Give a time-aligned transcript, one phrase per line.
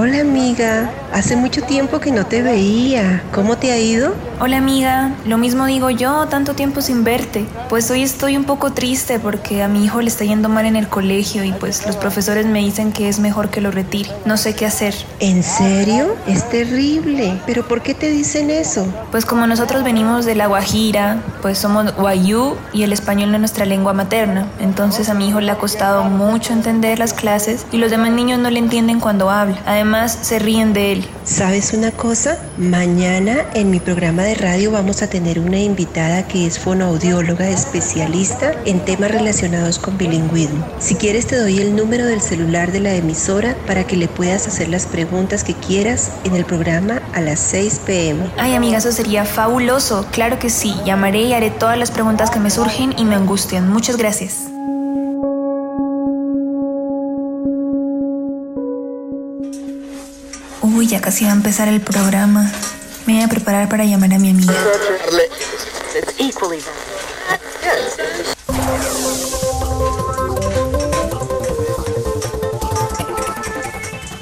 [0.00, 3.22] Hola amiga, hace mucho tiempo que no te veía.
[3.32, 4.14] ¿Cómo te ha ido?
[4.40, 7.44] Hola amiga, lo mismo digo yo, tanto tiempo sin verte.
[7.68, 10.76] Pues hoy estoy un poco triste porque a mi hijo le está yendo mal en
[10.76, 14.10] el colegio y pues los profesores me dicen que es mejor que lo retire.
[14.24, 14.94] No sé qué hacer.
[15.18, 16.16] ¿En serio?
[16.26, 17.38] Es terrible.
[17.44, 18.86] ¿Pero por qué te dicen eso?
[19.10, 23.40] Pues como nosotros venimos de la Guajira, pues somos guayú y el español no es
[23.40, 24.46] nuestra lengua materna.
[24.58, 28.38] Entonces a mi hijo le ha costado mucho entender las clases y los demás niños
[28.38, 29.58] no le entienden cuando habla.
[29.66, 30.99] Además se ríen de él.
[31.24, 32.38] ¿Sabes una cosa?
[32.56, 38.52] Mañana en mi programa de radio vamos a tener una invitada que es fonoaudióloga especialista
[38.64, 40.66] en temas relacionados con bilingüismo.
[40.78, 44.46] Si quieres te doy el número del celular de la emisora para que le puedas
[44.46, 48.30] hacer las preguntas que quieras en el programa a las 6 pm.
[48.36, 50.06] Ay amiga, eso sería fabuloso.
[50.10, 50.74] Claro que sí.
[50.84, 53.70] Llamaré y haré todas las preguntas que me surgen y me angustian.
[53.70, 54.50] Muchas gracias.
[60.90, 62.50] Ya casi va a empezar el programa.
[63.06, 64.52] Me voy a preparar para llamar a mi amiga.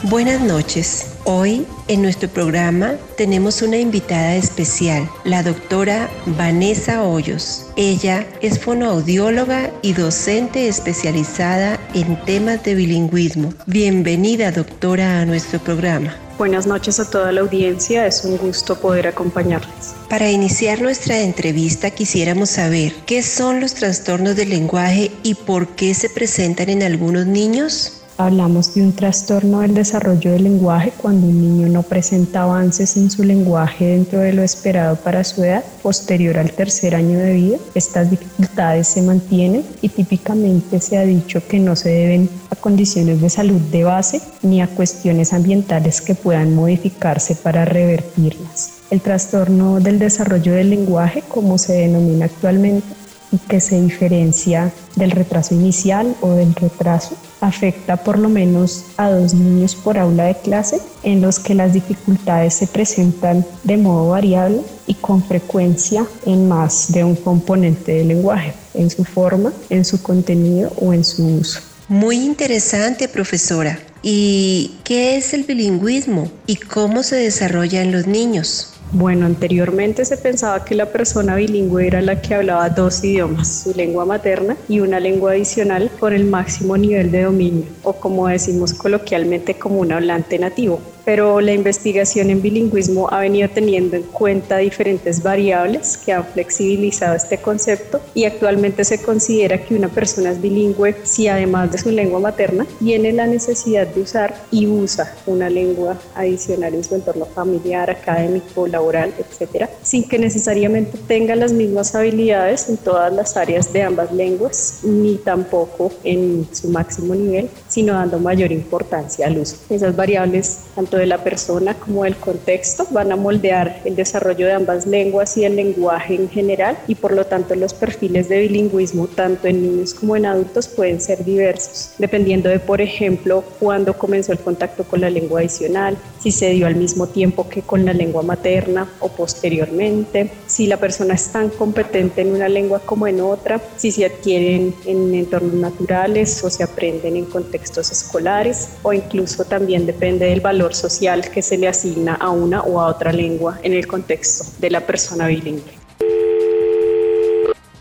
[0.03, 1.07] Buenas noches.
[1.25, 7.67] Hoy en nuestro programa tenemos una invitada especial, la doctora Vanessa Hoyos.
[7.77, 13.55] Ella es fonoaudióloga y docente especializada en temas de bilingüismo.
[13.67, 16.28] Bienvenida doctora a nuestro programa.
[16.39, 19.97] Buenas noches a toda la audiencia, es un gusto poder acompañarles.
[20.09, 25.95] Para iniciar nuestra entrevista quisiéramos saber qué son los trastornos del lenguaje y por qué
[25.95, 27.98] se presentan en algunos niños.
[28.21, 33.13] Hablamos de un trastorno del desarrollo del lenguaje cuando un niño no presenta avances en
[33.13, 37.59] su lenguaje dentro de lo esperado para su edad posterior al tercer año de vida.
[37.77, 43.21] Estas dificultades se mantienen y típicamente se ha dicho que no se deben a condiciones
[43.21, 48.81] de salud de base ni a cuestiones ambientales que puedan modificarse para revertirlas.
[48.91, 52.99] El trastorno del desarrollo del lenguaje, como se denomina actualmente,
[53.31, 59.11] y que se diferencia del retraso inicial o del retraso, afecta por lo menos a
[59.11, 64.11] dos niños por aula de clase en los que las dificultades se presentan de modo
[64.11, 69.85] variable y con frecuencia en más de un componente del lenguaje, en su forma, en
[69.85, 71.61] su contenido o en su uso.
[71.89, 73.79] Muy interesante, profesora.
[74.03, 78.75] ¿Y qué es el bilingüismo y cómo se desarrolla en los niños?
[78.91, 83.75] Bueno, anteriormente se pensaba que la persona bilingüe era la que hablaba dos idiomas, su
[83.75, 88.73] lengua materna y una lengua adicional con el máximo nivel de dominio, o como decimos
[88.73, 94.59] coloquialmente como un hablante nativo pero la investigación en bilingüismo ha venido teniendo en cuenta
[94.59, 100.43] diferentes variables que han flexibilizado este concepto y actualmente se considera que una persona es
[100.43, 105.49] bilingüe si además de su lengua materna tiene la necesidad de usar y usa una
[105.49, 111.95] lengua adicional en su entorno familiar, académico, laboral, etcétera, sin que necesariamente tenga las mismas
[111.95, 117.95] habilidades en todas las áreas de ambas lenguas, ni tampoco en su máximo nivel, sino
[117.95, 119.57] dando mayor importancia al uso.
[119.69, 124.53] Esas variables, tanto de la persona como del contexto van a moldear el desarrollo de
[124.53, 129.07] ambas lenguas y el lenguaje en general y por lo tanto los perfiles de bilingüismo
[129.07, 134.33] tanto en niños como en adultos pueden ser diversos, dependiendo de, por ejemplo, cuándo comenzó
[134.33, 137.93] el contacto con la lengua adicional, si se dio al mismo tiempo que con la
[137.93, 143.21] lengua materna o posteriormente, si la persona es tan competente en una lengua como en
[143.21, 149.45] otra, si se adquieren en entornos naturales o se aprenden en contextos escolares o incluso
[149.45, 153.13] también depende del valor social social que se le asigna a una o a otra
[153.13, 155.79] lengua en el contexto de la persona bilingüe.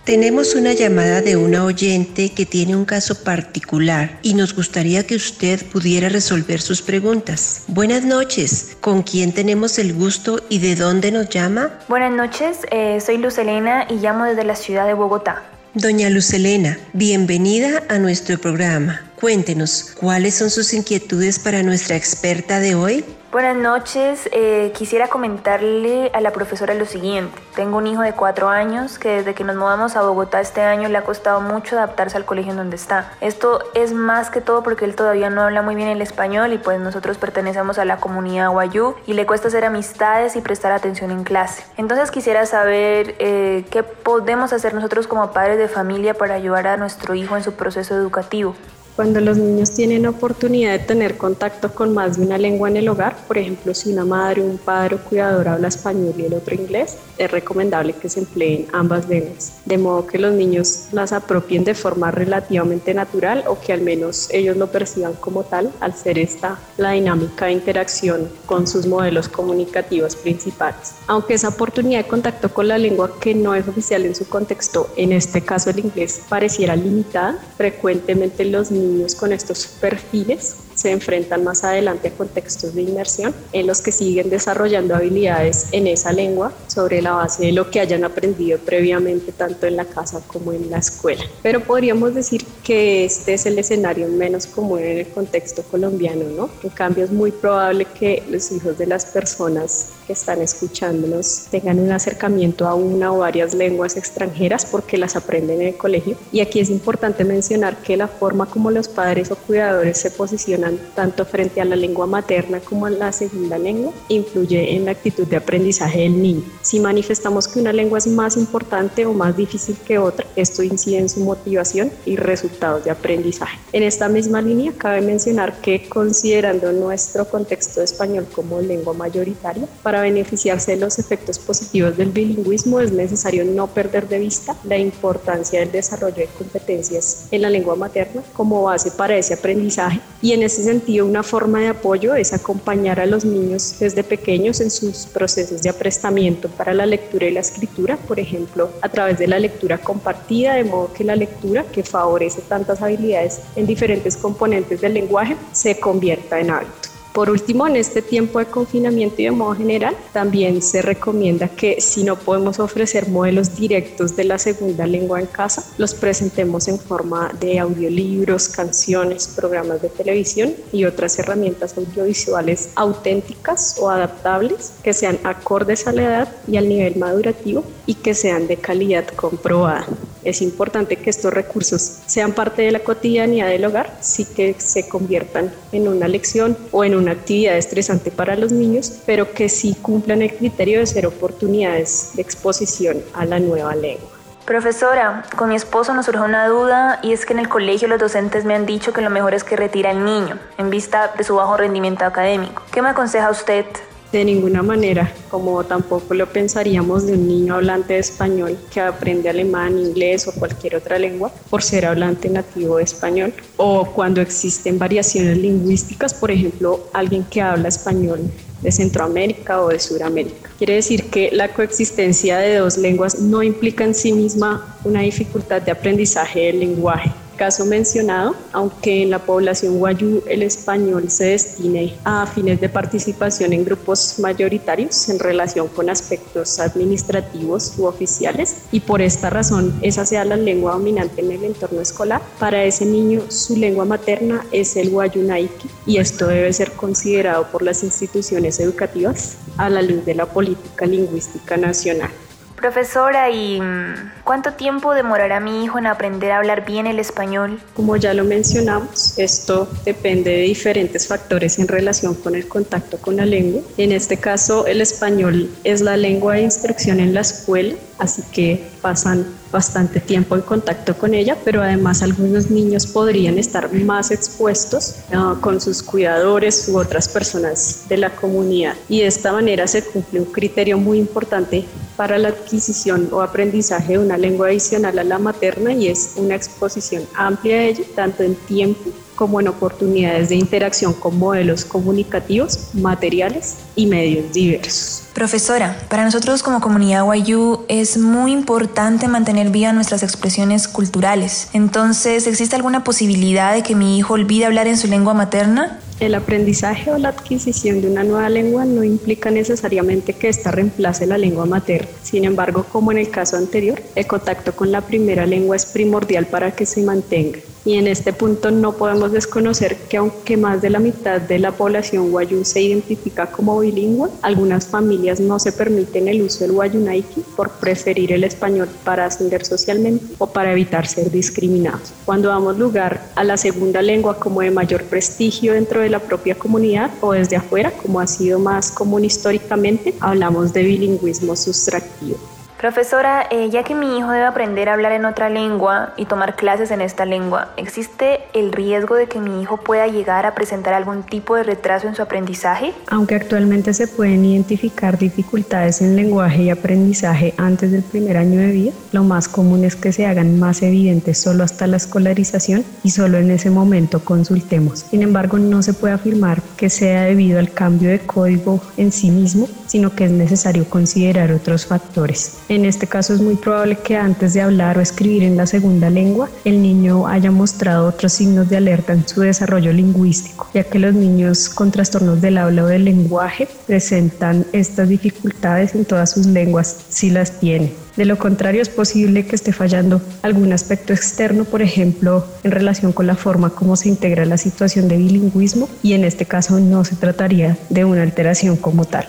[0.04, 5.16] Tenemos una llamada de una oyente que tiene un caso particular y nos gustaría que
[5.16, 7.64] usted pudiera resolver sus preguntas.
[7.68, 11.80] Buenas noches, ¿con quién tenemos el gusto y de dónde nos llama?
[11.90, 15.44] Buenas noches, eh, soy Luz Elena y llamo desde la ciudad de Bogotá.
[15.74, 19.07] Doña Luz Elena, bienvenida a nuestro programa.
[19.20, 23.04] Cuéntenos, ¿cuáles son sus inquietudes para nuestra experta de hoy?
[23.32, 27.36] Buenas noches, eh, quisiera comentarle a la profesora lo siguiente.
[27.56, 30.88] Tengo un hijo de cuatro años que desde que nos mudamos a Bogotá este año
[30.88, 33.12] le ha costado mucho adaptarse al colegio en donde está.
[33.20, 36.60] Esto es más que todo porque él todavía no habla muy bien el español y
[36.60, 41.10] pues nosotros pertenecemos a la comunidad Guayú y le cuesta hacer amistades y prestar atención
[41.10, 41.64] en clase.
[41.76, 46.78] Entonces quisiera saber eh, qué podemos hacer nosotros como padres de familia para ayudar a
[46.78, 48.56] nuestro hijo en su proceso educativo.
[48.98, 52.90] Cuando los niños tienen oportunidad de tener contacto con más de una lengua en el
[52.90, 56.56] hogar, por ejemplo, si una madre, un padre o cuidador habla español y el otro
[56.56, 61.64] inglés, es recomendable que se empleen ambas lenguas, de modo que los niños las apropien
[61.64, 66.18] de forma relativamente natural o que al menos ellos lo perciban como tal, al ser
[66.18, 70.96] esta la dinámica de interacción con sus modelos comunicativos principales.
[71.06, 74.90] Aunque esa oportunidad de contacto con la lengua que no es oficial en su contexto,
[74.96, 81.44] en este caso el inglés, pareciera limitada, frecuentemente los niños con estos perfiles se enfrentan
[81.44, 86.54] más adelante a contextos de inmersión en los que siguen desarrollando habilidades en esa lengua
[86.68, 90.70] sobre la base de lo que hayan aprendido previamente tanto en la casa como en
[90.70, 91.24] la escuela.
[91.42, 96.50] Pero podríamos decir que este es el escenario menos común en el contexto colombiano, ¿no?
[96.62, 101.80] En cambio es muy probable que los hijos de las personas que están escuchándonos tengan
[101.80, 106.18] un acercamiento a una o varias lenguas extranjeras porque las aprenden en el colegio.
[106.32, 110.67] Y aquí es importante mencionar que la forma como los padres o cuidadores se posicionan
[110.96, 115.28] tanto frente a la lengua materna como a la segunda lengua influye en la actitud
[115.28, 116.44] de aprendizaje del niño.
[116.62, 121.00] Si manifestamos que una lengua es más importante o más difícil que otra, esto incide
[121.00, 123.58] en su motivación y resultados de aprendizaje.
[123.74, 130.02] En esta misma línea cabe mencionar que considerando nuestro contexto español como lengua mayoritaria, para
[130.02, 135.60] beneficiarse de los efectos positivos del bilingüismo es necesario no perder de vista la importancia
[135.60, 140.44] del desarrollo de competencias en la lengua materna como base para ese aprendizaje y en
[140.44, 144.72] ese ese sentido, una forma de apoyo es acompañar a los niños desde pequeños en
[144.72, 149.28] sus procesos de aprestamiento para la lectura y la escritura, por ejemplo, a través de
[149.28, 154.82] la lectura compartida, de modo que la lectura, que favorece tantas habilidades en diferentes componentes
[154.82, 156.97] del lenguaje, se convierta en hábito.
[157.18, 161.82] Por último, en este tiempo de confinamiento y de modo general, también se recomienda que
[161.82, 166.78] si no podemos ofrecer modelos directos de la segunda lengua en casa, los presentemos en
[166.78, 174.94] forma de audiolibros, canciones, programas de televisión y otras herramientas audiovisuales auténticas o adaptables que
[174.94, 179.88] sean acordes a la edad y al nivel madurativo y que sean de calidad comprobada.
[180.28, 184.90] Es importante que estos recursos sean parte de la cotidianidad del hogar, sí que se
[184.90, 189.74] conviertan en una lección o en una actividad estresante para los niños, pero que sí
[189.82, 194.10] cumplan el criterio de ser oportunidades de exposición a la nueva lengua.
[194.44, 198.00] Profesora, con mi esposo nos surge una duda y es que en el colegio los
[198.00, 201.24] docentes me han dicho que lo mejor es que retire al niño en vista de
[201.24, 202.64] su bajo rendimiento académico.
[202.72, 203.66] ¿Qué me aconseja usted?
[204.12, 209.30] De ninguna manera, como tampoco lo pensaríamos de un niño hablante de español que aprende
[209.30, 213.34] alemán, inglés o cualquier otra lengua por ser hablante nativo de español.
[213.58, 218.22] O cuando existen variaciones lingüísticas, por ejemplo, alguien que habla español
[218.62, 220.50] de Centroamérica o de Sudamérica.
[220.58, 225.62] Quiere decir que la coexistencia de dos lenguas no implica en sí misma una dificultad
[225.62, 231.96] de aprendizaje del lenguaje caso mencionado, aunque en la población guayú el español se destine
[232.04, 238.82] a fines de participación en grupos mayoritarios en relación con aspectos administrativos u oficiales y
[238.82, 243.22] por esta razón esa sea la lengua dominante en el entorno escolar, para ese niño
[243.30, 248.60] su lengua materna es el guayú naiki y esto debe ser considerado por las instituciones
[248.60, 252.10] educativas a la luz de la política lingüística nacional.
[252.58, 257.60] Profesora, ¿y mm, cuánto tiempo demorará mi hijo en aprender a hablar bien el español?
[257.76, 263.18] Como ya lo mencionamos, esto depende de diferentes factores en relación con el contacto con
[263.18, 263.62] la lengua.
[263.78, 268.68] En este caso, el español es la lengua de instrucción en la escuela, así que
[268.82, 274.96] pasan bastante tiempo en contacto con ella, pero además algunos niños podrían estar más expuestos
[275.14, 278.76] ah, con sus cuidadores u otras personas de la comunidad.
[278.90, 283.94] Y de esta manera se cumple un criterio muy importante para la adquisición o aprendizaje
[283.94, 288.24] de una lengua adicional a la materna y es una exposición amplia de ella, tanto
[288.24, 295.07] en tiempo como en oportunidades de interacción con modelos comunicativos, materiales y medios diversos.
[295.18, 301.50] Profesora, para nosotros como comunidad Wayu es muy importante mantener viva nuestras expresiones culturales.
[301.54, 305.80] Entonces, ¿existe alguna posibilidad de que mi hijo olvide hablar en su lengua materna?
[306.00, 311.08] El aprendizaje o la adquisición de una nueva lengua no implica necesariamente que ésta reemplace
[311.08, 311.88] la lengua materna.
[312.04, 316.28] Sin embargo, como en el caso anterior, el contacto con la primera lengua es primordial
[316.28, 317.40] para que se mantenga.
[317.68, 321.52] Y en este punto no podemos desconocer que aunque más de la mitad de la
[321.52, 327.26] población guayú se identifica como bilingüe, algunas familias no se permiten el uso del guayunaiki
[327.36, 331.92] por preferir el español para ascender socialmente o para evitar ser discriminados.
[332.06, 336.36] Cuando damos lugar a la segunda lengua como de mayor prestigio dentro de la propia
[336.36, 342.37] comunidad o desde afuera, como ha sido más común históricamente, hablamos de bilingüismo sustractivo.
[342.58, 346.36] Profesora, eh, ya que mi hijo debe aprender a hablar en otra lengua y tomar
[346.36, 350.74] clases en esta lengua, ¿existe el riesgo de que mi hijo pueda llegar a presentar
[350.74, 352.74] algún tipo de retraso en su aprendizaje?
[352.88, 358.48] Aunque actualmente se pueden identificar dificultades en lenguaje y aprendizaje antes del primer año de
[358.48, 362.90] vida, lo más común es que se hagan más evidentes solo hasta la escolarización y
[362.90, 364.80] solo en ese momento consultemos.
[364.80, 369.12] Sin embargo, no se puede afirmar que sea debido al cambio de código en sí
[369.12, 372.40] mismo, sino que es necesario considerar otros factores.
[372.50, 375.90] En este caso es muy probable que antes de hablar o escribir en la segunda
[375.90, 380.80] lengua, el niño haya mostrado otros signos de alerta en su desarrollo lingüístico, ya que
[380.80, 386.26] los niños con trastornos del habla o del lenguaje presentan estas dificultades en todas sus
[386.26, 387.74] lenguas si las tiene.
[387.98, 392.94] De lo contrario, es posible que esté fallando algún aspecto externo, por ejemplo, en relación
[392.94, 396.86] con la forma como se integra la situación de bilingüismo, y en este caso no
[396.86, 399.06] se trataría de una alteración como tal.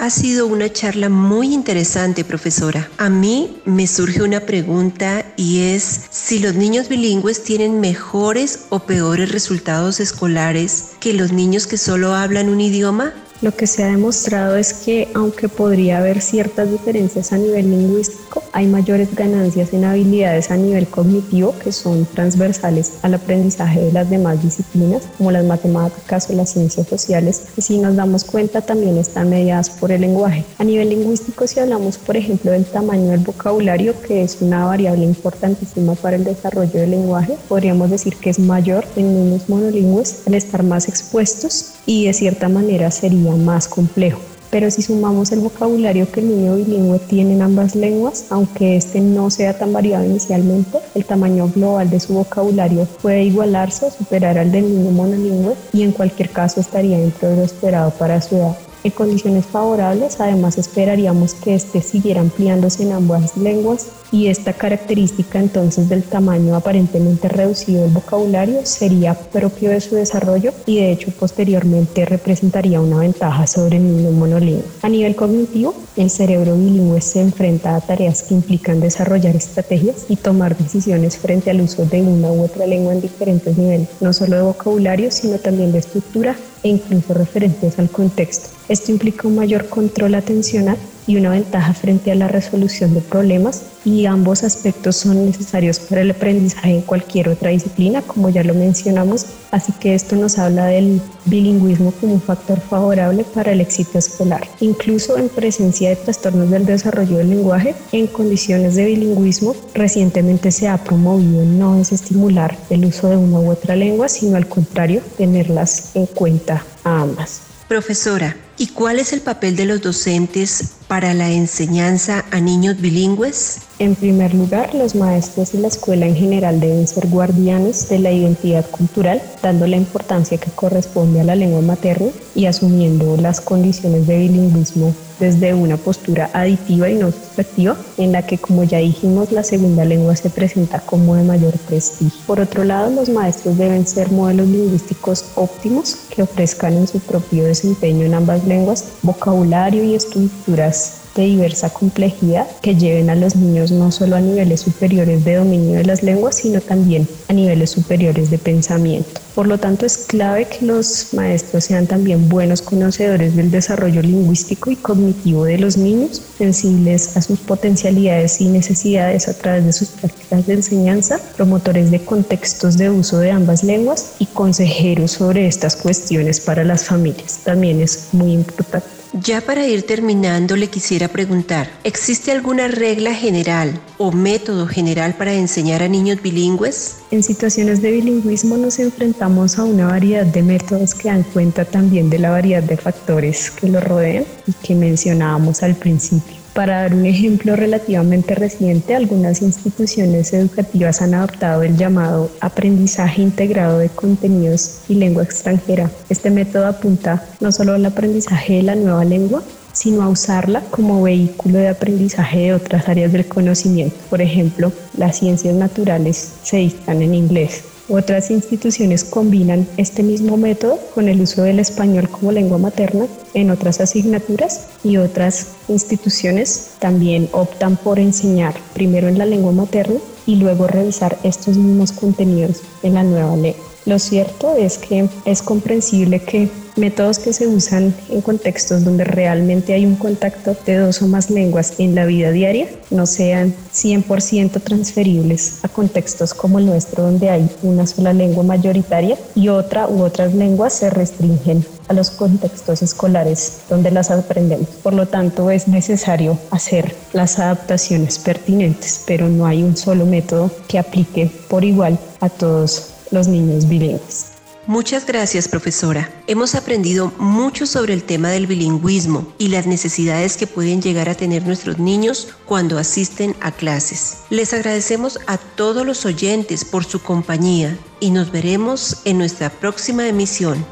[0.00, 2.88] Ha sido una charla muy interesante, profesora.
[2.98, 8.78] A mí me surge una pregunta y es si los niños bilingües tienen mejores o
[8.78, 13.12] peores resultados escolares que los niños que solo hablan un idioma.
[13.40, 18.42] Lo que se ha demostrado es que aunque podría haber ciertas diferencias a nivel lingüístico,
[18.52, 24.10] hay mayores ganancias en habilidades a nivel cognitivo que son transversales al aprendizaje de las
[24.10, 28.96] demás disciplinas, como las matemáticas o las ciencias sociales, y si nos damos cuenta también
[28.96, 30.44] están mediadas por el lenguaje.
[30.58, 35.04] A nivel lingüístico, si hablamos, por ejemplo, del tamaño del vocabulario, que es una variable
[35.04, 40.34] importantísima para el desarrollo del lenguaje, podríamos decir que es mayor en niños monolingües al
[40.34, 44.20] estar más expuestos y de cierta manera sería más complejo.
[44.50, 49.00] Pero si sumamos el vocabulario que el niño bilingüe tiene en ambas lenguas, aunque este
[49.00, 54.38] no sea tan variado inicialmente, el tamaño global de su vocabulario puede igualarse o superar
[54.38, 58.36] al del niño monolingüe y en cualquier caso estaría dentro de lo esperado para su
[58.36, 58.56] edad.
[58.84, 65.38] En condiciones favorables, además esperaríamos que éste siguiera ampliándose en ambas lenguas y esta característica
[65.38, 71.10] entonces del tamaño aparentemente reducido del vocabulario sería propio de su desarrollo y de hecho
[71.18, 74.64] posteriormente representaría una ventaja sobre el niño monolingüe.
[74.82, 80.16] A nivel cognitivo, el cerebro bilingüe se enfrenta a tareas que implican desarrollar estrategias y
[80.16, 84.36] tomar decisiones frente al uso de una u otra lengua en diferentes niveles, no solo
[84.36, 86.36] de vocabulario, sino también de estructura
[86.68, 88.50] e incluso referentes al contexto.
[88.68, 90.76] Esto implica un mayor control atencional
[91.08, 96.02] y una ventaja frente a la resolución de problemas y ambos aspectos son necesarios para
[96.02, 100.66] el aprendizaje en cualquier otra disciplina, como ya lo mencionamos, así que esto nos habla
[100.66, 104.46] del bilingüismo como un factor favorable para el éxito escolar.
[104.60, 110.68] Incluso en presencia de trastornos del desarrollo del lenguaje, en condiciones de bilingüismo, recientemente se
[110.68, 115.92] ha promovido no desestimular el uso de una u otra lengua, sino al contrario, tenerlas
[115.94, 117.40] en cuenta a ambas.
[117.66, 123.60] Profesora, ¿y cuál es el papel de los docentes para la enseñanza a niños bilingües?
[123.78, 128.10] En primer lugar, los maestros y la escuela en general deben ser guardianes de la
[128.10, 134.06] identidad cultural, dando la importancia que corresponde a la lengua materna y asumiendo las condiciones
[134.08, 139.32] de bilingüismo desde una postura aditiva y no sustractiva, en la que, como ya dijimos,
[139.32, 142.20] la segunda lengua se presenta como de mayor prestigio.
[142.26, 147.44] Por otro lado, los maestros deben ser modelos lingüísticos óptimos que ofrezcan en su propio
[147.44, 153.70] desempeño en ambas lenguas vocabulario y estructuras de diversa complejidad que lleven a los niños
[153.72, 158.30] no solo a niveles superiores de dominio de las lenguas, sino también a niveles superiores
[158.30, 159.20] de pensamiento.
[159.34, 164.70] Por lo tanto, es clave que los maestros sean también buenos conocedores del desarrollo lingüístico
[164.70, 169.88] y cognitivo de los niños, sensibles a sus potencialidades y necesidades a través de sus
[169.88, 175.76] prácticas de enseñanza, promotores de contextos de uso de ambas lenguas y consejeros sobre estas
[175.76, 177.40] cuestiones para las familias.
[177.44, 178.97] También es muy importante.
[179.14, 185.32] Ya para ir terminando le quisiera preguntar, ¿existe alguna regla general o método general para
[185.32, 186.98] enseñar a niños bilingües?
[187.10, 192.10] En situaciones de bilingüismo nos enfrentamos a una variedad de métodos que dan cuenta también
[192.10, 196.37] de la variedad de factores que lo rodean y que mencionábamos al principio.
[196.58, 203.78] Para dar un ejemplo relativamente reciente, algunas instituciones educativas han adoptado el llamado aprendizaje integrado
[203.78, 205.88] de contenidos y lengua extranjera.
[206.08, 211.00] Este método apunta no solo al aprendizaje de la nueva lengua, sino a usarla como
[211.00, 213.94] vehículo de aprendizaje de otras áreas del conocimiento.
[214.10, 220.78] Por ejemplo, las ciencias naturales se dictan en inglés Otras instituciones combinan este mismo método
[220.94, 226.72] con el uso del español como lengua materna en otras asignaturas y otras instituciones.
[226.80, 232.60] También optan por enseñar primero en la lengua materna y luego revisar estos mismos contenidos
[232.84, 233.56] en la nueva ley.
[233.86, 239.72] Lo cierto es que es comprensible que métodos que se usan en contextos donde realmente
[239.72, 244.62] hay un contacto de dos o más lenguas en la vida diaria no sean 100%
[244.62, 250.02] transferibles a contextos como el nuestro donde hay una sola lengua mayoritaria y otra u
[250.02, 254.68] otras lenguas se restringen a los contextos escolares donde las aprendemos.
[254.82, 260.50] Por lo tanto, es necesario hacer las adaptaciones pertinentes, pero no hay un solo método
[260.68, 264.38] que aplique por igual a todos los niños bilingües.
[264.68, 266.10] Muchas gracias, profesora.
[266.26, 271.14] Hemos aprendido mucho sobre el tema del bilingüismo y las necesidades que pueden llegar a
[271.14, 274.18] tener nuestros niños cuando asisten a clases.
[274.28, 280.06] Les agradecemos a todos los oyentes por su compañía y nos veremos en nuestra próxima
[280.06, 280.62] emisión.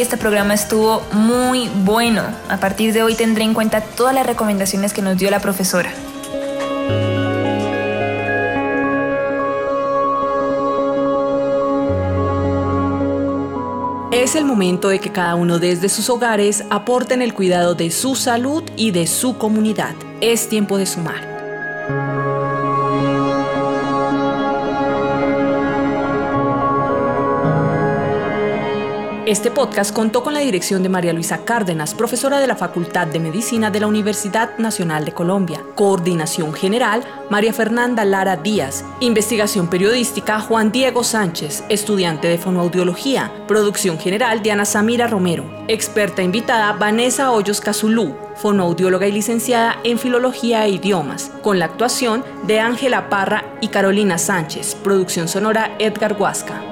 [0.00, 2.22] Este programa estuvo muy bueno.
[2.48, 5.92] A partir de hoy tendré en cuenta todas las recomendaciones que nos dio la profesora.
[14.12, 18.14] Es el momento de que cada uno desde sus hogares aporten el cuidado de su
[18.14, 19.94] salud y de su comunidad.
[20.20, 21.31] Es tiempo de sumar.
[29.32, 33.18] Este podcast contó con la dirección de María Luisa Cárdenas, profesora de la Facultad de
[33.18, 35.64] Medicina de la Universidad Nacional de Colombia.
[35.74, 38.84] Coordinación General, María Fernanda Lara Díaz.
[39.00, 43.32] Investigación periodística, Juan Diego Sánchez, estudiante de fonoaudiología.
[43.48, 45.46] Producción General, Diana Samira Romero.
[45.66, 52.22] Experta invitada, Vanessa Hoyos Cazulú, fonoaudióloga y licenciada en Filología e Idiomas, con la actuación
[52.46, 54.74] de Ángela Parra y Carolina Sánchez.
[54.74, 56.71] Producción sonora, Edgar Huasca.